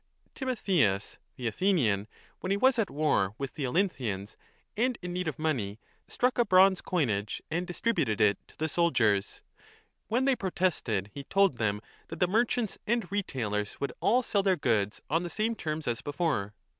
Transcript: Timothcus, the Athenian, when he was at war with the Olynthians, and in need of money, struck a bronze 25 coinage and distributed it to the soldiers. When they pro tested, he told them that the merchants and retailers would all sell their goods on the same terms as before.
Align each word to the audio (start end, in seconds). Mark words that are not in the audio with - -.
Timothcus, 0.33 1.19
the 1.35 1.45
Athenian, 1.45 2.07
when 2.39 2.49
he 2.49 2.57
was 2.57 2.79
at 2.79 2.89
war 2.89 3.35
with 3.37 3.53
the 3.53 3.67
Olynthians, 3.67 4.35
and 4.75 4.97
in 5.03 5.13
need 5.13 5.27
of 5.27 5.37
money, 5.37 5.79
struck 6.07 6.39
a 6.39 6.43
bronze 6.45 6.81
25 6.81 6.85
coinage 6.89 7.41
and 7.51 7.67
distributed 7.67 8.19
it 8.19 8.39
to 8.47 8.57
the 8.57 8.67
soldiers. 8.67 9.43
When 10.07 10.25
they 10.25 10.35
pro 10.35 10.49
tested, 10.49 11.11
he 11.13 11.23
told 11.25 11.57
them 11.59 11.81
that 12.07 12.19
the 12.19 12.27
merchants 12.27 12.79
and 12.87 13.11
retailers 13.11 13.79
would 13.79 13.93
all 13.99 14.23
sell 14.23 14.41
their 14.41 14.55
goods 14.57 15.01
on 15.07 15.21
the 15.21 15.29
same 15.29 15.53
terms 15.53 15.87
as 15.87 16.01
before. 16.01 16.55